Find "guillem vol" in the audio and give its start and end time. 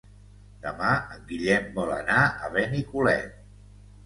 1.31-1.93